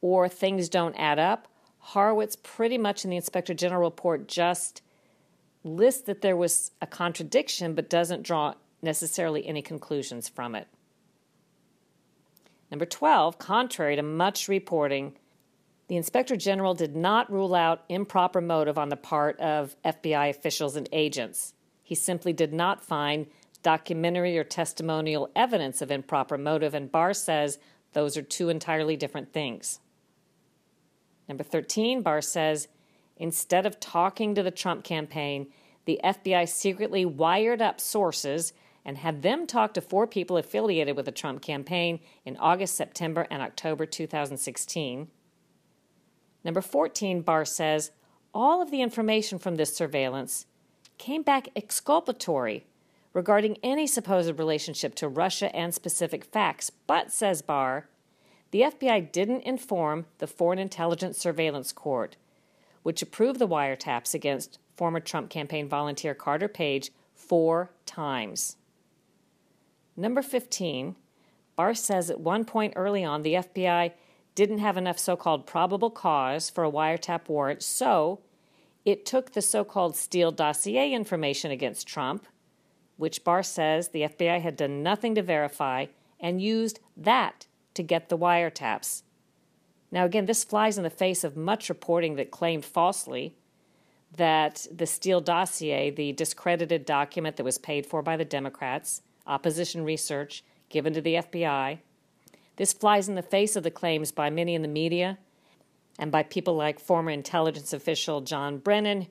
or 0.00 0.28
things 0.28 0.68
don't 0.68 0.94
add 0.94 1.18
up, 1.18 1.48
Horowitz, 1.78 2.36
pretty 2.36 2.78
much 2.78 3.04
in 3.04 3.10
the 3.10 3.16
Inspector 3.16 3.54
General 3.54 3.82
report, 3.82 4.28
just 4.28 4.82
lists 5.64 6.02
that 6.02 6.22
there 6.22 6.36
was 6.36 6.72
a 6.80 6.86
contradiction 6.86 7.74
but 7.74 7.90
doesn't 7.90 8.22
draw 8.22 8.54
necessarily 8.82 9.46
any 9.46 9.62
conclusions 9.62 10.28
from 10.28 10.54
it. 10.54 10.68
Number 12.70 12.86
12, 12.86 13.38
contrary 13.38 13.96
to 13.96 14.02
much 14.02 14.46
reporting, 14.46 15.16
the 15.88 15.96
Inspector 15.96 16.36
General 16.36 16.74
did 16.74 16.94
not 16.94 17.32
rule 17.32 17.54
out 17.54 17.82
improper 17.88 18.40
motive 18.40 18.78
on 18.78 18.90
the 18.90 18.96
part 18.96 19.38
of 19.40 19.74
FBI 19.84 20.30
officials 20.30 20.76
and 20.76 20.88
agents. 20.92 21.54
He 21.82 21.96
simply 21.96 22.32
did 22.32 22.52
not 22.52 22.80
find 22.80 23.26
documentary 23.62 24.38
or 24.38 24.44
testimonial 24.44 25.30
evidence 25.36 25.82
of 25.82 25.90
improper 25.90 26.38
motive, 26.38 26.74
and 26.74 26.90
Barr 26.90 27.12
says 27.14 27.58
those 27.92 28.16
are 28.16 28.22
two 28.22 28.48
entirely 28.48 28.96
different 28.96 29.32
things. 29.32 29.80
Number 31.28 31.44
13, 31.44 32.02
Barr 32.02 32.20
says 32.20 32.68
instead 33.16 33.66
of 33.66 33.78
talking 33.78 34.34
to 34.34 34.42
the 34.42 34.50
Trump 34.50 34.82
campaign, 34.84 35.48
the 35.84 36.00
FBI 36.02 36.48
secretly 36.48 37.04
wired 37.04 37.60
up 37.60 37.80
sources 37.80 38.52
and 38.84 38.98
had 38.98 39.22
them 39.22 39.46
talk 39.46 39.74
to 39.74 39.80
four 39.80 40.06
people 40.06 40.36
affiliated 40.36 40.96
with 40.96 41.04
the 41.04 41.12
Trump 41.12 41.42
campaign 41.42 42.00
in 42.24 42.36
August, 42.38 42.74
September, 42.74 43.26
and 43.30 43.42
October 43.42 43.84
2016. 43.84 45.08
Number 46.42 46.60
14, 46.62 47.20
Barr 47.20 47.44
says 47.44 47.90
all 48.32 48.62
of 48.62 48.70
the 48.70 48.80
information 48.80 49.38
from 49.38 49.56
this 49.56 49.76
surveillance 49.76 50.46
came 50.98 51.22
back 51.22 51.48
exculpatory 51.54 52.66
regarding 53.12 53.58
any 53.62 53.86
supposed 53.86 54.38
relationship 54.38 54.94
to 54.96 55.08
Russia 55.08 55.54
and 55.54 55.74
specific 55.74 56.24
facts, 56.24 56.70
but, 56.86 57.12
says 57.12 57.42
Barr, 57.42 57.88
the 58.50 58.62
FBI 58.62 59.12
didn't 59.12 59.42
inform 59.42 60.06
the 60.18 60.26
Foreign 60.26 60.58
Intelligence 60.58 61.18
Surveillance 61.18 61.72
Court, 61.72 62.16
which 62.82 63.02
approved 63.02 63.38
the 63.38 63.48
wiretaps 63.48 64.14
against 64.14 64.58
former 64.76 65.00
Trump 65.00 65.30
campaign 65.30 65.68
volunteer 65.68 66.14
Carter 66.14 66.48
Page 66.48 66.90
four 67.14 67.70
times. 67.86 68.56
Number 69.96 70.22
15, 70.22 70.96
Barr 71.56 71.74
says 71.74 72.10
at 72.10 72.20
one 72.20 72.44
point 72.44 72.72
early 72.76 73.04
on 73.04 73.22
the 73.22 73.34
FBI 73.34 73.92
didn't 74.34 74.58
have 74.58 74.76
enough 74.76 74.98
so 74.98 75.16
called 75.16 75.46
probable 75.46 75.90
cause 75.90 76.48
for 76.48 76.64
a 76.64 76.70
wiretap 76.70 77.28
warrant, 77.28 77.62
so 77.62 78.20
it 78.84 79.04
took 79.04 79.32
the 79.32 79.42
so 79.42 79.64
called 79.64 79.96
Steele 79.96 80.32
dossier 80.32 80.92
information 80.92 81.50
against 81.50 81.86
Trump, 81.86 82.26
which 83.00 83.24
Barr 83.24 83.42
says 83.42 83.88
the 83.88 84.02
FBI 84.02 84.42
had 84.42 84.56
done 84.56 84.82
nothing 84.82 85.14
to 85.14 85.22
verify, 85.22 85.86
and 86.20 86.42
used 86.42 86.80
that 86.96 87.46
to 87.72 87.82
get 87.82 88.10
the 88.10 88.18
wiretaps. 88.18 89.02
Now, 89.90 90.04
again, 90.04 90.26
this 90.26 90.44
flies 90.44 90.76
in 90.76 90.84
the 90.84 90.90
face 90.90 91.24
of 91.24 91.36
much 91.36 91.68
reporting 91.70 92.16
that 92.16 92.30
claimed 92.30 92.64
falsely 92.64 93.34
that 94.16 94.66
the 94.70 94.86
Steele 94.86 95.22
dossier, 95.22 95.90
the 95.90 96.12
discredited 96.12 96.84
document 96.84 97.36
that 97.36 97.44
was 97.44 97.56
paid 97.56 97.86
for 97.86 98.02
by 98.02 98.16
the 98.16 98.24
Democrats, 98.24 99.00
opposition 99.26 99.82
research 99.82 100.44
given 100.68 100.92
to 100.92 101.00
the 101.00 101.14
FBI, 101.14 101.78
this 102.56 102.74
flies 102.74 103.08
in 103.08 103.14
the 103.14 103.22
face 103.22 103.56
of 103.56 103.62
the 103.62 103.70
claims 103.70 104.12
by 104.12 104.28
many 104.28 104.54
in 104.54 104.60
the 104.60 104.68
media 104.68 105.16
and 105.98 106.12
by 106.12 106.22
people 106.22 106.54
like 106.54 106.78
former 106.78 107.10
intelligence 107.10 107.72
official 107.72 108.20
John 108.20 108.58
Brennan, 108.58 109.06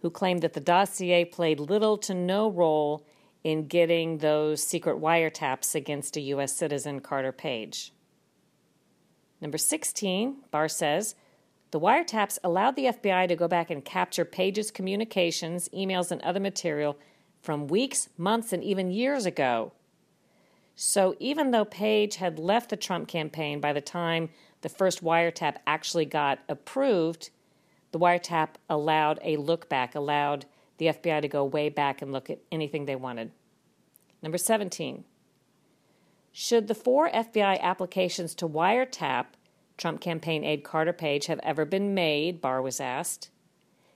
who 0.00 0.08
claimed 0.08 0.42
that 0.42 0.54
the 0.54 0.60
dossier 0.60 1.26
played 1.26 1.60
little 1.60 1.98
to 1.98 2.14
no 2.14 2.50
role 2.50 3.04
in 3.44 3.66
getting 3.66 4.18
those 4.18 4.62
secret 4.62 5.00
wiretaps 5.00 5.74
against 5.74 6.16
a 6.16 6.20
U.S. 6.20 6.54
citizen, 6.54 7.00
Carter 7.00 7.32
Page. 7.32 7.92
Number 9.40 9.58
16, 9.58 10.36
Barr 10.50 10.68
says, 10.68 11.14
the 11.70 11.80
wiretaps 11.80 12.38
allowed 12.42 12.76
the 12.76 12.86
FBI 12.86 13.28
to 13.28 13.36
go 13.36 13.46
back 13.46 13.70
and 13.70 13.84
capture 13.84 14.24
Page's 14.24 14.70
communications, 14.70 15.68
emails, 15.68 16.10
and 16.10 16.22
other 16.22 16.40
material 16.40 16.96
from 17.42 17.68
weeks, 17.68 18.08
months, 18.16 18.52
and 18.52 18.64
even 18.64 18.90
years 18.90 19.26
ago. 19.26 19.72
So 20.74 21.14
even 21.18 21.50
though 21.50 21.64
Page 21.64 22.16
had 22.16 22.38
left 22.38 22.70
the 22.70 22.76
Trump 22.76 23.06
campaign 23.06 23.60
by 23.60 23.72
the 23.72 23.80
time 23.80 24.30
the 24.62 24.68
first 24.68 25.04
wiretap 25.04 25.56
actually 25.66 26.06
got 26.06 26.38
approved, 26.48 27.30
the 27.92 27.98
wiretap 27.98 28.50
allowed 28.70 29.18
a 29.22 29.36
look 29.36 29.68
back, 29.68 29.94
allowed 29.94 30.46
the 30.78 30.86
FBI 30.86 31.22
to 31.22 31.28
go 31.28 31.44
way 31.44 31.68
back 31.68 32.00
and 32.02 32.12
look 32.12 32.30
at 32.30 32.40
anything 32.50 32.86
they 32.86 32.96
wanted. 32.96 33.30
Number 34.22 34.38
17. 34.38 35.04
Should 36.32 36.68
the 36.68 36.74
four 36.74 37.10
FBI 37.10 37.60
applications 37.60 38.34
to 38.36 38.48
wiretap 38.48 39.26
Trump 39.76 40.00
campaign 40.00 40.44
aide 40.44 40.64
Carter 40.64 40.92
Page 40.92 41.26
have 41.26 41.40
ever 41.42 41.64
been 41.64 41.94
made? 41.94 42.40
Barr 42.40 42.62
was 42.62 42.80
asked. 42.80 43.30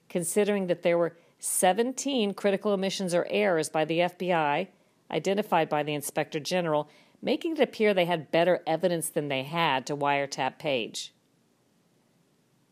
Considering 0.09 0.67
that 0.67 0.83
there 0.83 0.99
were 0.99 1.17
17 1.39 2.35
critical 2.35 2.73
omissions 2.73 3.15
or 3.15 3.27
errors 3.31 3.69
by 3.69 3.85
the 3.85 4.01
FBI 4.01 4.69
identified 5.13 5.69
by 5.69 5.83
the 5.83 5.95
Inspector 5.95 6.39
General, 6.41 6.89
making 7.21 7.53
it 7.53 7.61
appear 7.61 7.93
they 7.93 8.07
had 8.07 8.31
better 8.31 8.63
evidence 8.67 9.09
than 9.09 9.29
they 9.29 9.43
had 9.43 9.87
to 9.87 9.97
wiretap 9.97 10.59
Page. 10.59 11.13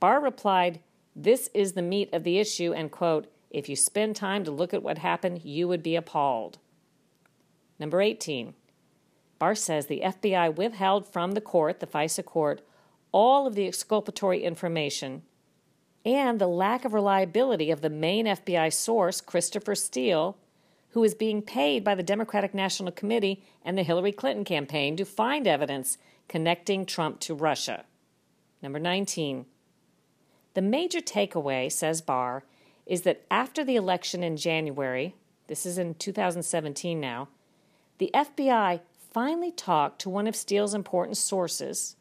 Barr 0.01 0.21
replied, 0.21 0.81
This 1.15 1.51
is 1.53 1.73
the 1.73 1.83
meat 1.83 2.09
of 2.13 2.25
the 2.25 2.39
issue, 2.39 2.73
and 2.73 2.91
quote, 2.91 3.31
if 3.51 3.69
you 3.69 3.77
spend 3.77 4.17
time 4.17 4.45
to 4.45 4.51
look 4.51 4.73
at 4.73 4.83
what 4.83 4.99
happened, 4.99 5.45
you 5.45 5.67
would 5.69 5.83
be 5.83 5.97
appalled. 5.97 6.59
Number 7.79 8.01
18. 8.01 8.55
Barr 9.39 9.55
says 9.55 9.87
the 9.87 10.03
FBI 10.05 10.55
withheld 10.55 11.07
from 11.07 11.33
the 11.33 11.41
court, 11.41 11.81
the 11.81 11.87
FISA 11.87 12.25
court, 12.25 12.63
all 13.11 13.47
of 13.47 13.55
the 13.55 13.67
exculpatory 13.67 14.45
information 14.45 15.23
and 16.05 16.39
the 16.39 16.47
lack 16.47 16.85
of 16.85 16.95
reliability 16.95 17.71
of 17.71 17.81
the 17.81 17.91
main 17.91 18.27
FBI 18.27 18.73
source, 18.73 19.21
Christopher 19.21 19.75
Steele, 19.75 20.37
who 20.91 21.05
is 21.05 21.15
being 21.15 21.43
paid 21.43 21.85
by 21.85 21.95
the 21.95 22.03
Democratic 22.03 22.55
National 22.55 22.91
Committee 22.91 23.45
and 23.65 23.77
the 23.77 23.83
Hillary 23.83 24.13
Clinton 24.13 24.45
campaign 24.45 24.97
to 24.97 25.05
find 25.05 25.47
evidence 25.47 25.99
connecting 26.29 26.87
Trump 26.87 27.21
to 27.21 27.35
Russia. 27.35 27.85
Number 28.63 28.79
19. 28.79 29.47
The 30.55 30.63
major 30.63 31.01
takeaway, 31.01 31.71
says 31.71 32.01
Barr, 32.01 32.45
is 32.87 33.03
that 33.03 33.25
after 33.31 33.65
the 33.65 33.77
election 33.77 34.23
in 34.23 34.37
January, 34.37 35.15
this 35.47 35.67
is 35.67 35.79
in 35.79 35.95
2017 35.95 37.01
now, 37.01 37.29
the 37.99 38.11
FBI 38.15 38.81
finally 39.13 39.53
talked 39.53 40.01
to 40.01 40.11
one 40.11 40.27
of 40.27 40.37
Steele's 40.37 40.75
important 40.75 41.17
sources 41.17 41.97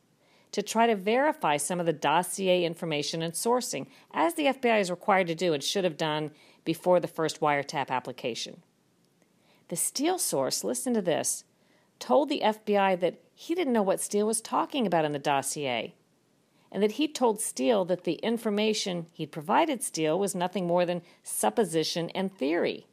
to 0.51 0.61
try 0.61 0.87
to 0.87 0.95
verify 0.95 1.57
some 1.57 1.79
of 1.79 1.85
the 1.85 1.93
dossier 1.93 2.63
information 2.63 3.21
and 3.21 3.33
sourcing, 3.33 3.87
as 4.11 4.33
the 4.33 4.45
FBI 4.45 4.79
is 4.79 4.89
required 4.89 5.27
to 5.27 5.35
do 5.35 5.53
and 5.53 5.63
should 5.63 5.83
have 5.83 5.97
done 5.97 6.31
before 6.65 6.99
the 6.99 7.07
first 7.07 7.39
wiretap 7.39 7.89
application. 7.89 8.61
The 9.67 9.75
Steele 9.75 10.17
source, 10.17 10.63
listen 10.63 10.93
to 10.95 11.01
this, 11.01 11.43
told 11.99 12.29
the 12.29 12.41
FBI 12.43 12.99
that 12.99 13.21
he 13.33 13.53
didn't 13.53 13.73
know 13.73 13.83
what 13.83 13.99
Steele 13.99 14.25
was 14.27 14.41
talking 14.41 14.87
about 14.87 15.05
in 15.05 15.11
the 15.11 15.19
dossier, 15.19 15.93
and 16.71 16.83
that 16.83 16.93
he 16.93 17.07
told 17.07 17.41
Steele 17.41 17.85
that 17.85 18.03
the 18.03 18.13
information 18.13 19.07
he'd 19.11 19.31
provided 19.31 19.81
Steele 19.81 20.19
was 20.19 20.35
nothing 20.35 20.67
more 20.67 20.85
than 20.85 21.01
supposition 21.23 22.09
and 22.11 22.31
theory. 22.31 22.85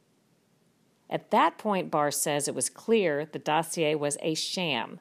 At 1.09 1.31
that 1.31 1.57
point, 1.57 1.91
Barr 1.91 2.11
says 2.11 2.47
it 2.47 2.55
was 2.55 2.69
clear 2.69 3.25
the 3.25 3.39
dossier 3.39 3.95
was 3.95 4.17
a 4.21 4.33
sham. 4.33 4.99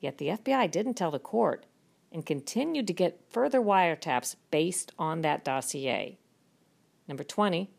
Yet 0.00 0.18
the 0.18 0.28
FBI 0.28 0.70
didn't 0.70 0.94
tell 0.94 1.10
the 1.10 1.18
court 1.18 1.66
and 2.10 2.24
continued 2.24 2.86
to 2.86 2.92
get 2.92 3.20
further 3.28 3.60
wiretaps 3.60 4.36
based 4.50 4.92
on 4.98 5.20
that 5.22 5.44
dossier. 5.44 6.18
Number 7.06 7.24
20. 7.24 7.70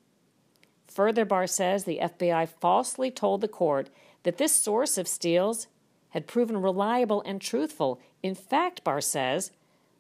Further, 0.88 1.26
Barr 1.26 1.48
says 1.48 1.84
the 1.84 2.00
FBI 2.02 2.50
falsely 2.50 3.12
told 3.12 3.42
the 3.42 3.48
court 3.48 3.90
that 4.24 4.38
this 4.38 4.54
source 4.54 4.98
of 4.98 5.08
Steele's 5.08 5.68
had 6.10 6.28
proven 6.28 6.62
reliable 6.62 7.22
and 7.26 7.40
truthful. 7.40 8.02
In 8.24 8.36
fact, 8.36 8.84
Barr 8.84 9.02
says, 9.02 9.52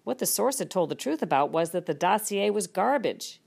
what 0.10 0.18
the 0.18 0.26
source 0.26 0.58
had 0.58 0.72
told 0.72 0.90
the 0.90 0.96
truth 0.96 1.22
about 1.22 1.52
was 1.52 1.70
that 1.70 1.86
the 1.86 1.94
dossier 1.94 2.50
was 2.50 2.66
garbage. 2.66 3.40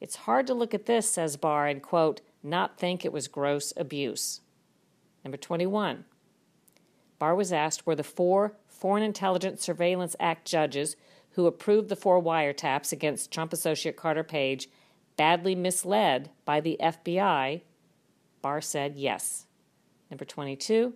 It's 0.00 0.16
hard 0.16 0.46
to 0.46 0.54
look 0.54 0.72
at 0.72 0.86
this, 0.86 1.10
says 1.10 1.36
Barr, 1.36 1.66
and 1.66 1.82
quote, 1.82 2.22
not 2.42 2.78
think 2.78 3.04
it 3.04 3.12
was 3.12 3.28
gross 3.28 3.70
abuse. 3.76 4.40
Number 5.22 5.36
21. 5.36 6.06
Barr 7.18 7.34
was 7.34 7.52
asked 7.52 7.84
were 7.84 7.94
the 7.94 8.02
four 8.02 8.56
Foreign 8.66 9.02
Intelligence 9.02 9.62
Surveillance 9.62 10.16
Act 10.18 10.46
judges 10.46 10.96
who 11.32 11.46
approved 11.46 11.90
the 11.90 11.96
four 11.96 12.18
wiretaps 12.18 12.90
against 12.90 13.30
Trump 13.30 13.52
associate 13.52 13.94
Carter 13.94 14.24
Page 14.24 14.70
badly 15.18 15.54
misled 15.54 16.30
by 16.46 16.60
the 16.60 16.78
FBI? 16.80 17.60
Barr 18.40 18.62
said 18.62 18.96
yes. 18.96 19.44
Number 20.10 20.24
22. 20.24 20.94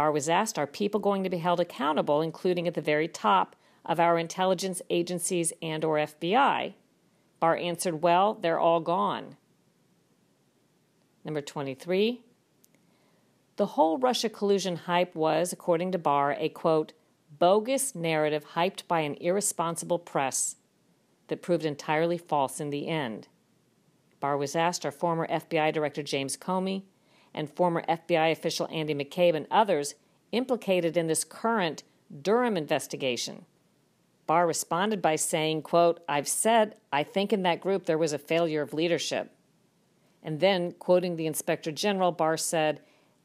Barr 0.00 0.12
was 0.12 0.30
asked, 0.30 0.58
Are 0.58 0.66
people 0.66 0.98
going 0.98 1.24
to 1.24 1.28
be 1.28 1.36
held 1.36 1.60
accountable, 1.60 2.22
including 2.22 2.66
at 2.66 2.72
the 2.72 2.80
very 2.80 3.06
top 3.06 3.54
of 3.84 4.00
our 4.00 4.18
intelligence 4.18 4.80
agencies 4.88 5.52
and 5.60 5.84
or 5.84 5.96
FBI? 5.96 6.72
Barr 7.38 7.56
answered, 7.58 8.00
Well, 8.00 8.32
they're 8.32 8.58
all 8.58 8.80
gone. 8.80 9.36
Number 11.22 11.42
23. 11.42 12.22
The 13.56 13.66
whole 13.66 13.98
Russia 13.98 14.30
collusion 14.30 14.76
hype 14.76 15.14
was, 15.14 15.52
according 15.52 15.92
to 15.92 15.98
Barr, 15.98 16.34
a 16.38 16.48
quote, 16.48 16.94
bogus 17.38 17.94
narrative 17.94 18.52
hyped 18.54 18.88
by 18.88 19.00
an 19.00 19.16
irresponsible 19.16 19.98
press 19.98 20.56
that 21.28 21.42
proved 21.42 21.66
entirely 21.66 22.16
false 22.16 22.58
in 22.58 22.70
the 22.70 22.88
end. 22.88 23.28
Barr 24.18 24.38
was 24.38 24.56
asked 24.56 24.86
are 24.86 24.92
former 24.92 25.28
FBI 25.28 25.74
Director 25.74 26.02
James 26.02 26.38
Comey 26.38 26.84
and 27.34 27.50
former 27.50 27.84
FBI 27.88 28.32
official 28.32 28.68
Andy 28.70 28.94
McCabe 28.94 29.34
and 29.34 29.46
others 29.50 29.94
implicated 30.32 30.96
in 30.96 31.06
this 31.06 31.24
current 31.24 31.82
Durham 32.22 32.56
investigation. 32.56 33.44
Barr 34.26 34.46
responded 34.46 35.02
by 35.02 35.16
saying, 35.16 35.62
quote, 35.62 36.02
I've 36.08 36.28
said 36.28 36.76
I 36.92 37.02
think 37.02 37.32
in 37.32 37.42
that 37.42 37.60
group 37.60 37.86
there 37.86 37.98
was 37.98 38.12
a 38.12 38.18
failure 38.18 38.62
of 38.62 38.72
leadership. 38.72 39.32
And 40.22 40.40
then, 40.40 40.72
quoting 40.72 41.16
the 41.16 41.26
Inspector 41.26 41.70
General, 41.72 42.12
Barr 42.12 42.36
said, 42.36 42.80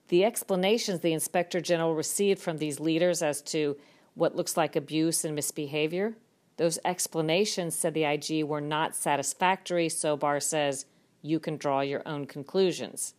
The 0.08 0.24
explanations 0.24 1.02
the 1.02 1.14
Inspector 1.14 1.60
General 1.62 1.94
received 1.94 2.42
from 2.42 2.58
these 2.58 2.80
leaders 2.80 3.22
as 3.22 3.42
to 3.44 3.78
what 4.14 4.36
looks 4.36 4.56
like 4.56 4.76
abuse 4.76 5.26
and 5.26 5.36
misbehavior, 5.36 6.16
those 6.58 6.80
explanations, 6.86 7.76
said 7.76 7.94
the 7.94 8.06
IG, 8.06 8.46
were 8.46 8.62
not 8.62 8.96
satisfactory, 8.96 9.90
so 9.90 10.16
Barr 10.16 10.40
says, 10.40 10.86
you 11.22 11.40
can 11.40 11.58
draw 11.58 11.82
your 11.82 12.02
own 12.06 12.26
conclusions. 12.26 13.14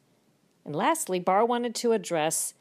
And 0.67 0.75
lastly, 0.75 1.21
Barr 1.21 1.47
wanted 1.47 1.77
to 1.77 1.93
address 1.93 2.53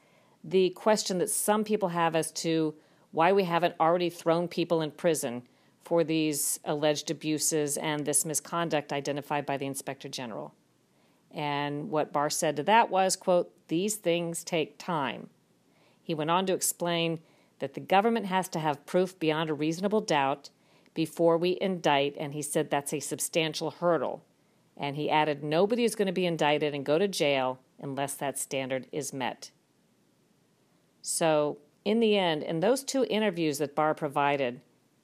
the 0.44 0.70
question 0.70 1.18
that 1.18 1.28
some 1.28 1.64
people 1.64 1.88
have 1.88 2.14
as 2.14 2.30
to 2.30 2.74
why 3.10 3.32
we 3.32 3.42
haven't 3.42 3.74
already 3.80 4.08
thrown 4.08 4.46
people 4.46 4.80
in 4.80 4.92
prison 4.92 5.42
for 5.84 6.04
these 6.04 6.60
alleged 6.64 7.10
abuses 7.10 7.76
and 7.76 8.06
this 8.06 8.24
misconduct 8.24 8.92
identified 8.92 9.44
by 9.44 9.56
the 9.56 9.66
Inspector 9.66 10.08
General. 10.08 10.54
And 11.32 11.90
what 11.90 12.12
Barr 12.12 12.30
said 12.30 12.54
to 12.56 12.62
that 12.62 12.90
was, 12.90 13.16
quote, 13.16 13.50
these 13.66 13.96
things 13.96 14.44
take 14.44 14.78
time. 14.78 15.28
He 16.00 16.14
went 16.14 16.30
on 16.30 16.46
to 16.46 16.54
explain 16.54 17.18
that 17.58 17.74
the 17.74 17.80
government 17.80 18.26
has 18.26 18.48
to 18.50 18.60
have 18.60 18.86
proof 18.86 19.18
beyond 19.18 19.50
a 19.50 19.54
reasonable 19.54 20.00
doubt 20.00 20.50
before 20.94 21.36
we 21.36 21.58
indict, 21.60 22.14
and 22.18 22.34
he 22.34 22.42
said 22.42 22.70
that's 22.70 22.92
a 22.92 23.00
substantial 23.00 23.72
hurdle. 23.72 24.22
And 24.76 24.96
he 24.96 25.10
added, 25.10 25.42
nobody 25.42 25.84
is 25.84 25.94
going 25.94 26.06
to 26.06 26.12
be 26.12 26.26
indicted 26.26 26.74
and 26.74 26.84
go 26.84 26.98
to 26.98 27.08
jail 27.08 27.60
unless 27.80 28.14
that 28.14 28.38
standard 28.38 28.86
is 28.92 29.12
met. 29.12 29.50
So, 31.02 31.58
in 31.84 32.00
the 32.00 32.18
end, 32.18 32.42
in 32.42 32.60
those 32.60 32.82
two 32.82 33.06
interviews 33.08 33.58
that 33.58 33.76
Barr 33.76 33.94
provided, 33.94 34.60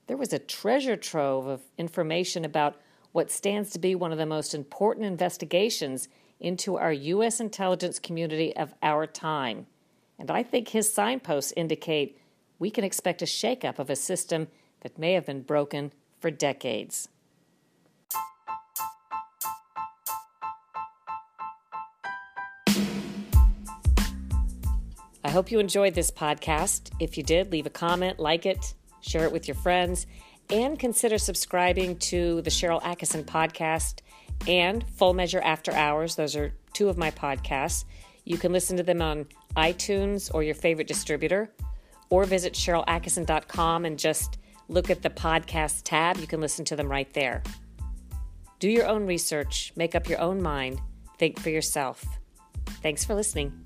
there 0.09 0.17
was 0.17 0.33
a 0.33 0.39
treasure 0.39 0.97
trove 0.97 1.47
of 1.47 1.63
information 1.79 2.45
about 2.45 2.81
what 3.13 3.31
stands 3.31 3.71
to 3.71 3.79
be 3.79 3.95
one 3.95 4.11
of 4.11 4.19
the 4.19 4.27
most 4.27 4.55
important 4.55 5.07
investigations 5.07 6.09
into 6.41 6.77
our 6.77 6.93
U.S. 6.93 7.41
intelligence 7.41 7.99
community 7.99 8.55
of 8.57 8.75
our 8.83 9.07
time. 9.07 9.67
And 10.19 10.31
I 10.31 10.43
think 10.43 10.69
his 10.69 10.93
signposts 10.93 11.53
indicate 11.57 12.19
we 12.59 12.71
can 12.71 12.85
expect 12.85 13.23
a 13.23 13.27
shakeup 13.27 13.79
of 13.79 13.91
a 13.91 13.97
system 13.97 14.49
that 14.81 14.99
may 14.99 15.13
have 15.13 15.27
been 15.27 15.43
broken 15.43 15.93
for 16.21 16.31
decades. 16.31 17.09
Hope 25.33 25.51
you 25.51 25.61
enjoyed 25.61 25.95
this 25.95 26.11
podcast. 26.11 26.91
If 27.01 27.17
you 27.17 27.23
did, 27.23 27.53
leave 27.53 27.65
a 27.65 27.71
comment, 27.71 28.21
like 28.21 28.45
it, 28.45 28.75
share 29.01 29.25
it 29.25 29.33
with 29.33 29.49
your 29.49 29.55
friends, 29.55 30.07
and 30.51 30.79
consider 30.79 31.17
subscribing 31.17 31.97
to 32.01 32.43
the 32.43 32.51
Sharyl 32.51 32.83
Attkisson 32.83 33.25
podcast 33.25 34.01
and 34.47 34.85
Full 34.99 35.15
Measure 35.15 35.41
After 35.41 35.73
Hours. 35.73 36.17
Those 36.17 36.37
are 36.37 36.53
two 36.75 36.91
of 36.91 36.99
my 36.99 37.11
podcasts. 37.11 37.87
You 38.27 38.37
can 38.37 38.53
listen 38.53 38.77
to 38.77 38.83
them 38.83 39.01
on 39.01 39.25
iTunes 39.57 40.31
or 40.35 40.43
your 40.43 40.55
favorite 40.55 40.87
distributor, 40.87 41.51
or 42.11 42.25
visit 42.25 42.53
SharylAttkisson.com 42.53 43.87
and 43.87 43.99
just 43.99 44.37
look 44.69 44.91
at 44.91 45.01
the 45.01 45.09
podcast 45.09 45.81
tab. 45.85 46.19
You 46.19 46.27
can 46.27 46.43
listen 46.43 46.67
to 46.67 46.77
them 46.77 46.91
right 46.91 47.11
there. 47.15 47.43
Do 48.59 48.69
your 48.69 48.87
own 48.87 49.07
research, 49.07 49.73
make 49.77 49.95
up 49.95 50.11
your 50.11 50.21
own 50.21 50.43
mind, 50.43 50.79
think 51.19 51.41
for 51.41 51.49
yourself. 51.49 52.05
Thanks 52.83 53.03
for 53.03 53.15
listening. 53.15 53.62